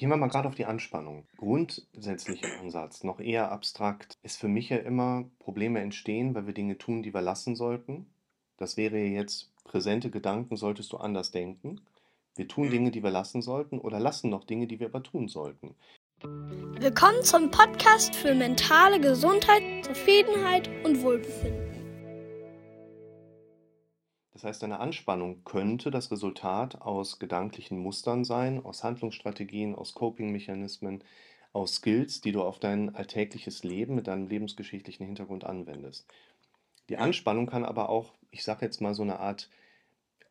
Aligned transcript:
Gehen 0.00 0.08
wir 0.08 0.16
mal 0.16 0.28
gerade 0.30 0.48
auf 0.48 0.54
die 0.54 0.64
Anspannung. 0.64 1.26
Grundsätzlicher 1.36 2.48
Ansatz, 2.58 3.04
noch 3.04 3.20
eher 3.20 3.52
abstrakt, 3.52 4.16
ist 4.22 4.40
für 4.40 4.48
mich 4.48 4.70
ja 4.70 4.78
immer, 4.78 5.26
Probleme 5.40 5.80
entstehen, 5.80 6.34
weil 6.34 6.46
wir 6.46 6.54
Dinge 6.54 6.78
tun, 6.78 7.02
die 7.02 7.12
wir 7.12 7.20
lassen 7.20 7.54
sollten. 7.54 8.06
Das 8.56 8.78
wäre 8.78 8.96
jetzt, 8.96 9.50
präsente 9.64 10.08
Gedanken 10.08 10.56
solltest 10.56 10.90
du 10.94 10.96
anders 10.96 11.32
denken. 11.32 11.82
Wir 12.34 12.48
tun 12.48 12.68
Mhm. 12.68 12.70
Dinge, 12.70 12.90
die 12.92 13.02
wir 13.02 13.10
lassen 13.10 13.42
sollten 13.42 13.78
oder 13.78 14.00
lassen 14.00 14.30
noch 14.30 14.44
Dinge, 14.44 14.66
die 14.66 14.80
wir 14.80 14.86
aber 14.86 15.02
tun 15.02 15.28
sollten. 15.28 15.74
Willkommen 16.22 17.22
zum 17.22 17.50
Podcast 17.50 18.16
für 18.16 18.34
mentale 18.34 19.02
Gesundheit, 19.02 19.84
Zufriedenheit 19.84 20.70
und 20.82 21.02
Wohlbefinden. 21.02 21.79
Das 24.40 24.48
heißt, 24.48 24.64
eine 24.64 24.80
Anspannung 24.80 25.44
könnte 25.44 25.90
das 25.90 26.10
Resultat 26.10 26.80
aus 26.80 27.18
gedanklichen 27.18 27.78
Mustern 27.78 28.24
sein, 28.24 28.64
aus 28.64 28.82
Handlungsstrategien, 28.82 29.74
aus 29.74 29.92
Coping-Mechanismen, 29.92 31.04
aus 31.52 31.74
Skills, 31.74 32.22
die 32.22 32.32
du 32.32 32.40
auf 32.40 32.58
dein 32.58 32.94
alltägliches 32.94 33.64
Leben 33.64 33.94
mit 33.94 34.06
deinem 34.06 34.28
lebensgeschichtlichen 34.28 35.04
Hintergrund 35.04 35.44
anwendest. 35.44 36.06
Die 36.88 36.96
Anspannung 36.96 37.48
kann 37.48 37.66
aber 37.66 37.90
auch, 37.90 38.14
ich 38.30 38.42
sage 38.42 38.64
jetzt 38.64 38.80
mal, 38.80 38.94
so 38.94 39.02
eine 39.02 39.20
Art 39.20 39.50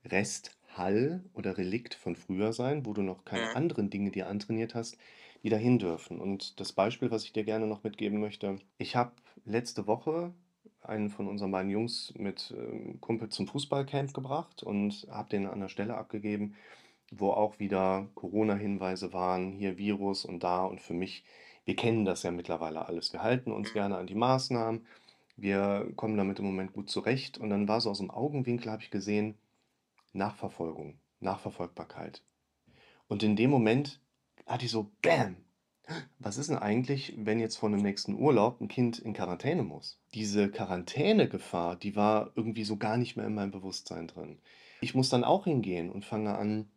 Resthall 0.03 1.23
oder 1.35 1.59
Relikt 1.59 1.94
von 1.94 2.16
früher 2.16 2.52
sein, 2.52 2.88
wo 2.88 2.94
du 2.94 3.03
noch 3.03 3.25
keine 3.25 3.55
anderen 3.55 3.91
Dinge 3.91 4.09
dir 4.09 4.27
antrainiert 4.27 4.73
hast, 4.73 4.97
die 5.44 5.49
dahin 5.49 5.77
dürfen. 5.77 6.19
Und 6.19 6.59
das 6.59 6.73
Beispiel, 6.73 7.11
was 7.11 7.25
ich 7.25 7.33
dir 7.33 7.44
gerne 7.44 7.67
noch 7.67 7.83
mitgeben 7.83 8.19
möchte, 8.19 8.57
ich 8.80 8.95
habe 8.95 9.11
letzte 9.45 9.85
Woche 9.85 10.33
einen 10.81 11.09
von 11.09 11.27
unseren 11.27 11.51
beiden 11.51 11.71
Jungs 11.71 12.13
mit 12.17 12.53
ähm, 12.57 12.99
Kumpel 13.01 13.29
zum 13.29 13.47
Fußballcamp 13.47 14.13
gebracht 14.13 14.63
und 14.63 15.07
habe 15.09 15.29
den 15.29 15.47
an 15.47 15.59
der 15.59 15.69
Stelle 15.69 15.97
abgegeben, 15.97 16.55
wo 17.11 17.31
auch 17.31 17.59
wieder 17.59 18.07
Corona-Hinweise 18.15 19.13
waren, 19.13 19.52
hier 19.52 19.77
Virus 19.77 20.25
und 20.25 20.43
da. 20.43 20.63
Und 20.65 20.81
für 20.81 20.93
mich, 20.93 21.23
wir 21.65 21.75
kennen 21.75 22.05
das 22.05 22.23
ja 22.23 22.31
mittlerweile 22.31 22.88
alles. 22.88 23.13
Wir 23.13 23.23
halten 23.23 23.52
uns 23.52 23.73
gerne 23.73 23.97
an 23.97 24.07
die 24.07 24.16
Maßnahmen, 24.16 24.85
wir 25.35 25.91
kommen 25.95 26.17
damit 26.17 26.39
im 26.39 26.45
Moment 26.45 26.73
gut 26.73 26.89
zurecht. 26.89 27.38
Und 27.38 27.50
dann 27.50 27.67
war 27.67 27.81
so 27.81 27.89
aus 27.89 28.00
dem 28.00 28.11
Augenwinkel, 28.11 28.72
habe 28.72 28.83
ich 28.83 28.91
gesehen, 28.91 29.38
Nachverfolgung, 30.13 31.00
Nachverfolgbarkeit. 31.19 32.23
Und 33.07 33.23
in 33.23 33.35
dem 33.35 33.50
Moment 33.50 34.02
hatte 34.45 34.66
ich 34.66 34.72
so, 34.72 34.91
bam, 35.02 35.38
was 36.19 36.37
ist 36.37 36.49
denn 36.49 36.57
eigentlich, 36.57 37.13
wenn 37.17 37.39
jetzt 37.39 37.57
vor 37.57 37.69
dem 37.69 37.81
nächsten 37.81 38.15
Urlaub 38.15 38.61
ein 38.61 38.67
Kind 38.67 38.99
in 38.99 39.13
Quarantäne 39.13 39.63
muss? 39.63 39.99
Diese 40.13 40.49
Quarantänegefahr, 40.49 41.75
die 41.75 41.95
war 41.95 42.31
irgendwie 42.35 42.63
so 42.63 42.77
gar 42.77 42.97
nicht 42.97 43.15
mehr 43.15 43.25
in 43.25 43.35
meinem 43.35 43.51
Bewusstsein 43.51 44.07
drin. 44.07 44.39
Ich 44.81 44.95
muss 44.95 45.09
dann 45.09 45.23
auch 45.23 45.45
hingehen 45.45 45.89
und 45.89 46.05
fange 46.05 46.37
an, 46.37 46.69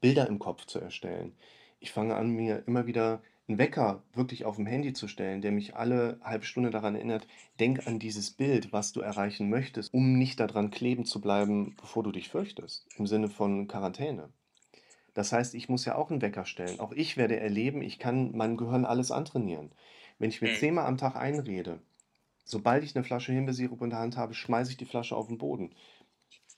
Bilder 0.00 0.26
im 0.26 0.38
Kopf 0.38 0.66
zu 0.66 0.80
erstellen. 0.80 1.36
Ich 1.78 1.92
fange 1.92 2.16
an, 2.16 2.30
mir 2.30 2.64
immer 2.66 2.86
wieder 2.86 3.22
einen 3.46 3.58
Wecker 3.58 4.02
wirklich 4.14 4.44
auf 4.44 4.56
dem 4.56 4.66
Handy 4.66 4.94
zu 4.94 5.06
stellen, 5.08 5.42
der 5.42 5.52
mich 5.52 5.76
alle 5.76 6.18
halbe 6.22 6.46
Stunde 6.46 6.70
daran 6.70 6.94
erinnert, 6.94 7.26
denk 7.60 7.86
an 7.86 7.98
dieses 7.98 8.30
Bild, 8.30 8.72
was 8.72 8.92
du 8.92 9.00
erreichen 9.00 9.50
möchtest, 9.50 9.92
um 9.92 10.18
nicht 10.18 10.40
daran 10.40 10.70
kleben 10.70 11.04
zu 11.04 11.20
bleiben, 11.20 11.74
bevor 11.78 12.02
du 12.02 12.12
dich 12.12 12.30
fürchtest, 12.30 12.86
im 12.96 13.06
Sinne 13.06 13.28
von 13.28 13.68
Quarantäne. 13.68 14.30
Das 15.14 15.32
heißt, 15.32 15.54
ich 15.54 15.68
muss 15.68 15.84
ja 15.84 15.94
auch 15.96 16.10
einen 16.10 16.22
Wecker 16.22 16.44
stellen. 16.44 16.80
Auch 16.80 16.92
ich 16.92 17.16
werde 17.16 17.38
erleben, 17.40 17.82
ich 17.82 17.98
kann 17.98 18.36
meinem 18.36 18.56
Gehirn 18.56 18.84
alles 18.84 19.10
antrainieren. 19.10 19.72
Wenn 20.18 20.30
ich 20.30 20.42
mir 20.42 20.48
Mhm. 20.48 20.54
zehnmal 20.54 20.86
am 20.86 20.98
Tag 20.98 21.16
einrede, 21.16 21.80
sobald 22.44 22.84
ich 22.84 22.94
eine 22.96 23.04
Flasche 23.04 23.32
Himbeersirup 23.32 23.82
in 23.82 23.90
der 23.90 24.00
Hand 24.00 24.16
habe, 24.16 24.34
schmeiße 24.34 24.70
ich 24.72 24.76
die 24.76 24.84
Flasche 24.86 25.16
auf 25.16 25.28
den 25.28 25.38
Boden, 25.38 25.74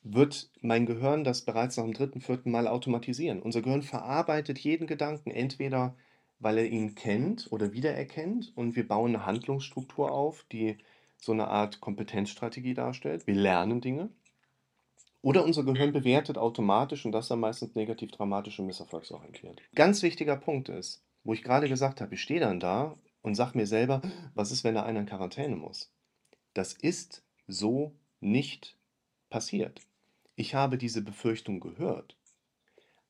wird 0.03 0.51
mein 0.61 0.87
Gehirn 0.87 1.25
das 1.25 1.43
bereits 1.43 1.77
nach 1.77 1.85
dem 1.85 1.95
dritten, 1.95 2.21
vierten 2.21 2.51
Mal 2.51 2.69
automatisieren. 2.69 3.43
Unser 3.43 3.63
Gehirn 3.63 3.83
verarbeitet 3.83 4.59
jeden 4.59 4.87
Gedanken, 4.87 5.31
entweder 5.31 5.97
weil 6.39 6.59
er 6.59 6.67
ihn 6.67 6.95
kennt 6.95 7.51
oder 7.51 7.73
wiedererkennt 7.73 8.53
und 8.57 8.77
wir 8.77 8.87
bauen 8.87 9.15
eine 9.17 9.27
Handlungsstruktur 9.27 10.13
auf, 10.13 10.45
die 10.53 10.79
so 11.19 11.33
eine 11.33 11.49
Art 11.49 11.81
Kompetenzstrategie 11.81 12.75
darstellt. 12.75 13.27
Wir 13.27 13.35
lernen 13.35 13.81
Dinge. 13.81 14.11
Oder 15.27 15.43
unser 15.43 15.65
Gehirn 15.65 15.93
bewertet 15.93 16.39
automatisch 16.39 17.05
und 17.05 17.11
das 17.11 17.27
dann 17.27 17.41
meistens 17.41 17.75
negativ, 17.75 18.13
dramatisch 18.13 18.61
und 18.61 18.67
misserfolgsorientiert. 18.67 19.61
Ganz 19.75 20.05
wichtiger 20.05 20.37
Punkt 20.37 20.69
ist, 20.69 21.03
wo 21.25 21.33
ich 21.33 21.43
gerade 21.43 21.69
gesagt 21.69 22.01
habe, 22.01 22.15
ich 22.15 22.23
stehe 22.23 22.39
dann 22.39 22.61
da 22.61 22.95
und 23.23 23.35
sage 23.35 23.59
mir 23.59 23.67
selber, 23.67 24.03
was 24.35 24.53
ist, 24.53 24.63
wenn 24.63 24.77
da 24.77 24.85
einer 24.85 25.01
in 25.01 25.07
Quarantäne 25.07 25.57
muss? 25.57 25.93
Das 26.55 26.75
ist 26.75 27.25
so 27.49 27.97
nicht 28.21 28.79
passiert. 29.29 29.81
Ich 30.37 30.55
habe 30.55 30.79
diese 30.79 31.03
Befürchtung 31.03 31.59
gehört, 31.59 32.17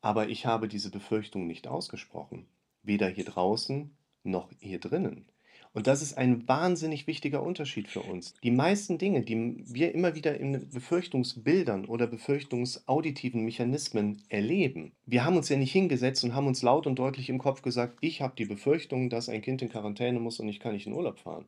aber 0.01 0.31
ich 0.31 0.47
habe 0.47 0.69
diese 0.69 0.91
Befürchtung 0.91 1.47
nicht 1.47 1.69
ausgesprochen. 1.69 2.49
Weder 2.83 3.11
hier 3.11 3.27
draußen 3.27 3.95
noch 4.23 4.49
hier 4.59 4.81
drinnen. 4.81 5.29
Und 5.77 5.87
das 5.87 6.01
ist 6.01 6.17
ein 6.17 6.49
wahnsinnig 6.49 7.07
wichtiger 7.07 7.43
Unterschied 7.43 7.87
für 7.87 8.01
uns. 8.01 8.33
Die 8.43 8.51
meisten 8.51 8.97
Dinge, 8.97 9.21
die 9.21 9.63
wir 9.67 9.95
immer 9.95 10.15
wieder 10.15 10.41
in 10.41 10.71
Befürchtungsbildern 10.71 11.85
oder 11.85 12.07
befürchtungsauditiven 12.07 13.45
Mechanismen 13.45 14.23
erleben, 14.31 14.93
wir 15.05 15.27
haben 15.27 15.37
uns 15.37 15.51
ja 15.51 15.59
nicht 15.59 15.73
hingesetzt 15.73 16.25
und 16.25 16.35
haben 16.35 16.47
uns 16.47 16.63
laut 16.63 16.87
und 16.87 16.99
deutlich 16.99 17.29
im 17.29 17.37
Kopf 17.37 17.61
gesagt, 17.61 17.99
ich 18.01 18.23
habe 18.23 18.33
die 18.39 18.47
Befürchtung, 18.47 19.11
dass 19.11 19.29
ein 19.29 19.43
Kind 19.43 19.61
in 19.61 19.69
Quarantäne 19.69 20.19
muss 20.19 20.41
und 20.41 20.49
ich 20.49 20.61
kann 20.61 20.73
nicht 20.73 20.87
in 20.87 20.95
Urlaub 20.95 21.19
fahren. 21.19 21.45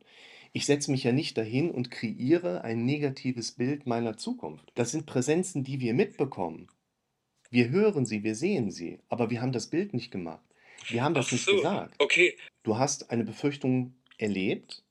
Ich 0.53 0.67
setze 0.67 0.91
mich 0.91 1.03
ja 1.03 1.11
nicht 1.11 1.35
dahin 1.35 1.71
und 1.71 1.89
kreiere 1.89 2.63
ein 2.63 2.85
negatives 2.85 3.53
Bild 3.53 3.87
meiner 3.87 4.15
Zukunft. 4.15 4.71
Das 4.75 4.91
sind 4.91 5.07
Präsenzen, 5.07 5.63
die 5.63 5.79
wir 5.79 5.95
mitbekommen. 5.95 6.67
Wir 7.49 7.69
hören 7.69 8.05
sie, 8.05 8.23
wir 8.23 8.35
sehen 8.35 8.69
sie, 8.69 8.99
aber 9.09 9.31
wir 9.31 9.41
haben 9.41 9.53
das 9.53 9.71
Bild 9.71 9.95
nicht 9.95 10.11
gemacht. 10.11 10.45
Wir 10.87 11.03
haben 11.03 11.15
das 11.15 11.27
Ach 11.27 11.31
nicht 11.31 11.45
so, 11.45 11.55
gesagt. 11.55 11.95
okay. 11.97 12.35
Du 12.61 12.77
hast 12.77 13.09
eine 13.09 13.23
Befürchtung 13.23 13.95
erlebt, 14.19 14.83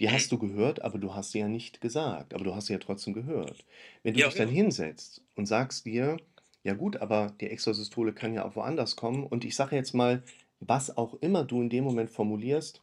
die 0.00 0.10
Mhm. 0.10 0.10
hast 0.10 0.32
du 0.32 0.38
gehört, 0.38 0.82
aber 0.82 0.98
du 0.98 1.14
hast 1.14 1.32
sie 1.32 1.40
ja 1.40 1.48
nicht 1.48 1.80
gesagt, 1.80 2.34
aber 2.34 2.44
du 2.44 2.54
hast 2.54 2.66
sie 2.66 2.72
ja 2.74 2.78
trotzdem 2.78 3.14
gehört. 3.14 3.64
Wenn 4.02 4.14
du 4.14 4.20
Ja, 4.20 4.30
dich 4.30 4.34
dann 4.36 4.48
hinsetzt 4.48 5.22
und 5.36 5.46
sagst 5.46 5.86
dir, 5.86 6.18
ja 6.64 6.74
gut, 6.74 6.96
aber 6.98 7.34
die 7.40 7.48
Extrasystole 7.48 8.12
kann 8.14 8.34
ja 8.34 8.44
auch 8.44 8.56
woanders 8.56 8.96
kommen 8.96 9.24
und 9.26 9.44
ich 9.44 9.56
sage 9.56 9.76
jetzt 9.76 9.94
mal, 9.94 10.24
was 10.60 10.96
auch 10.96 11.14
immer 11.22 11.44
du 11.44 11.62
in 11.62 11.70
dem 11.70 11.84
Moment 11.84 12.10
formulierst, 12.10 12.82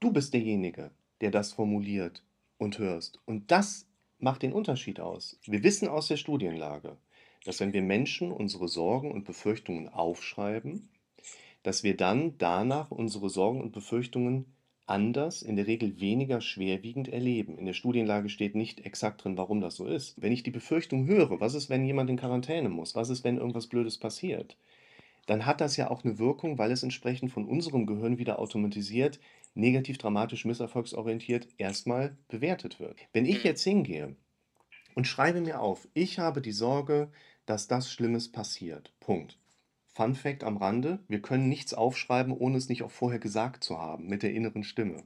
du 0.00 0.12
bist 0.12 0.34
derjenige, 0.34 0.90
der 1.20 1.30
das 1.30 1.52
formuliert 1.52 2.24
und 2.58 2.78
hörst. 2.78 3.20
Und 3.26 3.50
das 3.50 3.86
macht 4.18 4.42
den 4.42 4.52
Unterschied 4.52 5.00
aus. 5.00 5.38
Wir 5.46 5.62
wissen 5.62 5.88
aus 5.88 6.08
der 6.08 6.16
Studienlage, 6.16 6.98
dass 7.44 7.60
wenn 7.60 7.72
wir 7.72 7.82
Menschen 7.82 8.32
unsere 8.32 8.68
Sorgen 8.68 9.10
und 9.12 9.24
Befürchtungen 9.24 9.88
aufschreiben, 9.88 10.90
dass 11.62 11.82
wir 11.84 11.96
dann 11.96 12.38
danach 12.38 12.90
unsere 12.90 13.30
Sorgen 13.30 13.60
und 13.60 13.72
Befürchtungen 13.72 14.54
anders, 14.90 15.42
in 15.42 15.56
der 15.56 15.66
Regel 15.66 16.00
weniger 16.00 16.40
schwerwiegend 16.40 17.08
erleben. 17.08 17.58
In 17.58 17.66
der 17.66 17.72
Studienlage 17.72 18.28
steht 18.28 18.54
nicht 18.54 18.84
exakt 18.84 19.24
drin, 19.24 19.38
warum 19.38 19.60
das 19.60 19.76
so 19.76 19.86
ist. 19.86 20.20
Wenn 20.20 20.32
ich 20.32 20.42
die 20.42 20.50
Befürchtung 20.50 21.06
höre, 21.06 21.40
was 21.40 21.54
ist, 21.54 21.70
wenn 21.70 21.84
jemand 21.84 22.10
in 22.10 22.16
Quarantäne 22.16 22.68
muss, 22.68 22.94
was 22.94 23.10
ist, 23.10 23.24
wenn 23.24 23.38
irgendwas 23.38 23.68
Blödes 23.68 23.98
passiert, 23.98 24.56
dann 25.26 25.46
hat 25.46 25.60
das 25.60 25.76
ja 25.76 25.90
auch 25.90 26.04
eine 26.04 26.18
Wirkung, 26.18 26.58
weil 26.58 26.72
es 26.72 26.82
entsprechend 26.82 27.32
von 27.32 27.46
unserem 27.46 27.86
Gehirn 27.86 28.18
wieder 28.18 28.38
automatisiert, 28.38 29.20
negativ, 29.54 29.98
dramatisch, 29.98 30.44
misserfolgsorientiert 30.44 31.48
erstmal 31.58 32.16
bewertet 32.28 32.80
wird. 32.80 32.98
Wenn 33.12 33.26
ich 33.26 33.44
jetzt 33.44 33.62
hingehe 33.62 34.16
und 34.94 35.06
schreibe 35.06 35.40
mir 35.40 35.60
auf, 35.60 35.88
ich 35.94 36.18
habe 36.18 36.40
die 36.42 36.52
Sorge, 36.52 37.10
dass 37.46 37.68
das 37.68 37.92
Schlimmes 37.92 38.30
passiert. 38.30 38.92
Punkt. 39.00 39.39
Fun 39.92 40.14
Fact 40.14 40.44
am 40.44 40.56
Rande: 40.56 41.00
Wir 41.08 41.20
können 41.20 41.48
nichts 41.48 41.74
aufschreiben, 41.74 42.32
ohne 42.32 42.56
es 42.58 42.68
nicht 42.68 42.82
auch 42.82 42.90
vorher 42.90 43.18
gesagt 43.18 43.64
zu 43.64 43.78
haben, 43.78 44.06
mit 44.06 44.22
der 44.22 44.32
inneren 44.32 44.64
Stimme. 44.64 45.02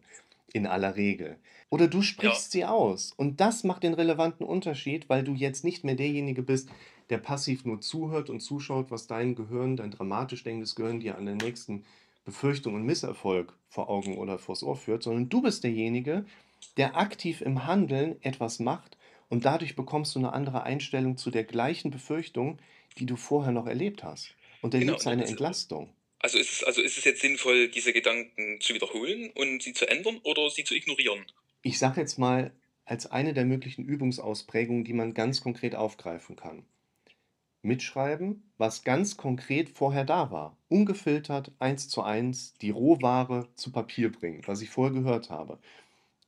In 0.52 0.66
aller 0.66 0.94
Regel. 0.94 1.38
Oder 1.68 1.88
du 1.88 1.98
Ja. 1.98 2.04
sprichst 2.04 2.52
sie 2.52 2.64
aus. 2.64 3.12
Und 3.16 3.40
das 3.40 3.64
macht 3.64 3.82
den 3.82 3.94
relevanten 3.94 4.46
Unterschied, 4.46 5.08
weil 5.08 5.24
du 5.24 5.34
jetzt 5.34 5.64
nicht 5.64 5.82
mehr 5.82 5.96
derjenige 5.96 6.42
bist, 6.42 6.68
der 7.10 7.18
passiv 7.18 7.64
nur 7.64 7.80
zuhört 7.80 8.30
und 8.30 8.40
zuschaut, 8.40 8.90
was 8.90 9.06
dein 9.08 9.34
Gehirn, 9.34 9.76
dein 9.76 9.90
dramatisch 9.90 10.44
denkendes 10.44 10.76
Gehirn 10.76 11.00
dir 11.00 11.18
an 11.18 11.26
der 11.26 11.34
nächsten 11.34 11.84
Befürchtung 12.24 12.74
und 12.74 12.84
Misserfolg 12.84 13.52
vor 13.68 13.90
Augen 13.90 14.16
oder 14.16 14.38
vors 14.38 14.62
Ohr 14.62 14.76
führt, 14.76 15.02
sondern 15.02 15.28
du 15.28 15.42
bist 15.42 15.64
derjenige, 15.64 16.24
der 16.76 16.96
aktiv 16.96 17.40
im 17.40 17.66
Handeln 17.66 18.16
etwas 18.22 18.60
macht 18.60 18.96
und 19.28 19.44
dadurch 19.44 19.76
bekommst 19.76 20.14
du 20.14 20.20
eine 20.20 20.32
andere 20.32 20.62
Einstellung 20.62 21.16
zu 21.16 21.30
der 21.30 21.44
gleichen 21.44 21.90
Befürchtung, 21.90 22.58
die 22.98 23.06
du 23.06 23.16
vorher 23.16 23.52
noch 23.52 23.66
erlebt 23.66 24.04
hast. 24.04 24.34
Und 24.64 24.70
Genau. 24.70 24.92
erlebst 24.92 25.06
eine 25.06 25.26
Entlastung. 25.26 25.94
Also 26.20 26.38
ist 26.38 26.50
es, 26.50 26.64
also 26.64 26.80
ist 26.80 26.96
es 26.96 27.04
jetzt 27.04 27.20
sinnvoll, 27.20 27.68
diese 27.68 27.92
Gedanken 27.92 28.58
zu 28.60 28.72
wiederholen 28.72 29.30
und 29.34 29.62
sie 29.62 29.74
zu 29.74 29.86
ändern 29.86 30.18
oder 30.22 30.48
sie 30.48 30.64
zu 30.64 30.74
ignorieren? 30.74 31.26
Ich 31.62 31.78
sage 31.78 32.00
jetzt 32.00 32.18
mal 32.18 32.50
als 32.86 33.06
eine 33.06 33.34
der 33.34 33.44
möglichen 33.44 33.84
Übungsausprägungen, 33.84 34.84
die 34.84 34.94
man 34.94 35.12
ganz 35.12 35.42
konkret 35.42 35.74
aufgreifen 35.74 36.36
kann. 36.36 36.64
Mitschreiben, 37.62 38.50
was 38.58 38.84
ganz 38.84 39.16
konkret 39.16 39.68
vorher 39.70 40.04
da 40.04 40.30
war. 40.30 40.56
Ungefiltert, 40.68 41.52
eins 41.58 41.88
zu 41.88 42.02
eins, 42.02 42.54
die 42.54 42.70
Rohware 42.70 43.48
zu 43.56 43.72
Papier 43.72 44.10
bringen, 44.12 44.42
was 44.46 44.62
ich 44.62 44.70
vorher 44.70 44.94
gehört 44.94 45.30
habe. 45.30 45.58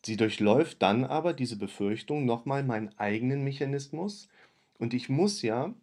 Sie 0.05 0.17
durchläuft 0.17 0.83
dann 0.83 1.05
aber 1.05 1.33
diese 1.35 1.57
Befürchtung 1.57 2.25
nochmal 2.27 2.65
meinen 2.65 2.97
eigenen 2.99 3.45
Mechanismus 3.45 4.29
und 4.79 4.95
ich 4.95 5.09
muss 5.09 5.43
ja 5.43 5.75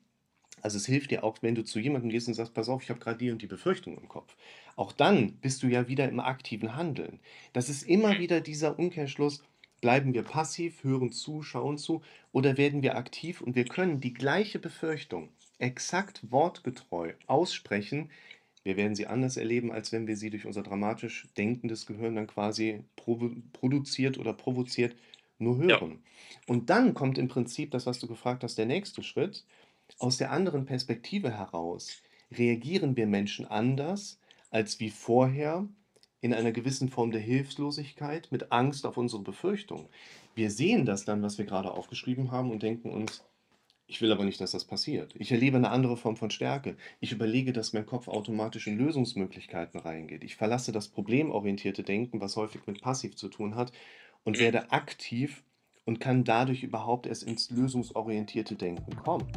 Also 0.64 0.78
es 0.78 0.86
hilft 0.88 1.12
dir 1.12 1.24
auch, 1.24 1.38
wenn 1.42 1.56
du 1.56 1.64
zu 1.64 1.80
jemandem 1.80 2.10
gehst 2.10 2.28
und 2.28 2.34
sagst, 2.36 2.54
pass 2.54 2.70
auf, 2.70 2.84
ich 2.84 2.90
habe 2.90 3.00
gerade 3.00 3.18
die 3.18 3.32
und 3.32 3.42
die 3.42 3.48
Befürchtung 3.48 3.98
im 3.98 4.08
Kopf. 4.10 4.36
Auch 4.76 4.92
dann 4.94 5.40
bist 5.42 5.62
du 5.64 5.68
ja 5.68 5.88
wieder 5.88 6.08
im 6.10 6.20
aktiven 6.20 6.76
Handeln. 6.76 7.20
Das 7.54 7.70
ist 7.70 7.84
immer 7.84 8.18
wieder 8.18 8.42
dieser 8.42 8.80
Umkehrschluss, 8.80 9.44
bleiben 9.82 10.14
wir 10.14 10.24
passiv, 10.24 10.84
hören 10.84 11.12
zu, 11.12 11.44
schauen 11.44 11.78
zu 11.78 12.02
oder 12.32 12.58
werden 12.58 12.82
wir 12.82 12.96
aktiv 12.98 13.42
und 13.42 13.56
wir 13.56 13.68
können 13.68 14.00
die 14.02 14.14
gleiche 14.14 14.60
Befürchtung 14.60 15.30
exakt 15.60 16.32
wortgetreu 16.32 17.14
aussprechen. 17.28 18.10
Wir 18.64 18.78
werden 18.78 18.96
sie 18.96 19.08
anders 19.08 19.38
erleben, 19.38 19.72
als 19.72 19.92
wenn 19.92 20.08
wir 20.08 20.16
sie 20.18 20.30
durch 20.30 20.46
unser 20.46 20.64
dramatisch 20.64 21.28
denkendes 21.38 21.86
Gehirn 21.86 22.16
dann 22.16 22.28
quasi 22.28 22.86
produziert 22.96 24.18
oder 24.18 24.34
provoziert 24.34 24.96
nur 25.38 25.58
Ja. 25.68 25.80
hören. 25.82 26.04
Und 26.48 26.70
dann 26.70 26.94
kommt 26.94 27.18
im 27.18 27.28
Prinzip 27.28 27.72
das, 27.72 27.86
was 27.86 28.00
du 28.00 28.08
gefragt 28.08 28.44
hast, 28.44 28.58
der 28.58 28.66
nächste 28.66 29.04
Schritt. 29.04 29.46
Aus 30.00 30.18
der 30.18 30.32
anderen 30.32 30.66
Perspektive 30.66 31.32
heraus 31.32 32.02
reagieren 32.32 32.96
wir 32.96 33.08
Menschen 33.08 33.46
anders 33.46 34.20
als 34.50 34.80
wie 34.80 34.90
vorher 34.90 35.68
in 36.22 36.34
einer 36.34 36.52
gewissen 36.52 36.90
Form 36.90 37.12
der 37.12 37.22
Hilflosigkeit 37.22 38.32
mit 38.32 38.52
Angst 38.52 38.86
auf 38.86 38.98
unsere 38.98 39.22
Befürchtung. 39.22 39.90
Wir 40.36 40.52
sehen 40.52 40.86
das 40.86 41.06
dann, 41.06 41.22
was 41.22 41.38
wir 41.38 41.46
gerade 41.46 41.72
aufgeschrieben 41.72 42.32
haben 42.32 42.50
und 42.52 42.64
denken 42.64 42.90
uns, 42.90 43.24
ich 43.88 44.02
will 44.02 44.12
aber 44.12 44.24
nicht, 44.24 44.40
dass 44.40 44.52
das 44.52 44.64
passiert. 44.64 45.14
Ich 45.18 45.32
erlebe 45.32 45.58
eine 45.58 45.70
andere 45.70 45.98
Form 45.98 46.16
von 46.16 46.32
Stärke. 46.32 46.78
Ich 47.00 47.12
überlege, 47.12 47.52
dass 47.52 47.74
mein 47.74 47.86
Kopf 47.86 48.08
automatisch 48.08 48.68
in 48.68 48.78
Lösungsmöglichkeiten 48.78 49.80
reingeht. 49.80 50.24
Ich 50.24 50.38
verlasse 50.38 50.72
das 50.72 50.88
problemorientierte 50.88 51.84
Denken, 51.84 52.22
was 52.22 52.38
häufig 52.38 52.66
mit 52.66 52.82
passiv 52.82 53.16
zu 53.16 53.28
tun 53.28 53.56
hat, 53.56 53.72
und 54.24 54.40
werde 54.40 54.72
aktiv 54.72 55.44
und 55.84 56.00
kann 56.00 56.24
dadurch 56.24 56.64
überhaupt 56.64 57.06
erst 57.06 57.24
ins 57.24 57.52
lösungsorientierte 57.52 58.56
Denken 58.56 58.96
kommen. 58.96 59.28